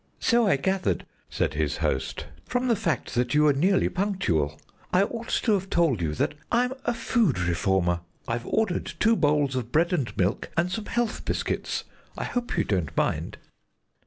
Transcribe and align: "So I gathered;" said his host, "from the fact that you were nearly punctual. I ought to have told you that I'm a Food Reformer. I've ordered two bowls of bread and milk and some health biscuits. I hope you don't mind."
"So 0.19 0.47
I 0.47 0.55
gathered;" 0.55 1.05
said 1.29 1.53
his 1.53 1.77
host, 1.77 2.25
"from 2.45 2.67
the 2.67 2.75
fact 2.75 3.13
that 3.13 3.35
you 3.35 3.43
were 3.43 3.53
nearly 3.53 3.87
punctual. 3.87 4.59
I 4.91 5.03
ought 5.03 5.29
to 5.43 5.51
have 5.53 5.69
told 5.69 6.01
you 6.01 6.15
that 6.15 6.33
I'm 6.51 6.73
a 6.85 6.93
Food 6.95 7.37
Reformer. 7.37 7.99
I've 8.27 8.47
ordered 8.47 8.91
two 8.99 9.15
bowls 9.15 9.55
of 9.55 9.71
bread 9.71 9.93
and 9.93 10.17
milk 10.17 10.49
and 10.57 10.71
some 10.71 10.85
health 10.87 11.23
biscuits. 11.23 11.83
I 12.17 12.23
hope 12.23 12.57
you 12.57 12.63
don't 12.63 12.97
mind." 12.97 13.37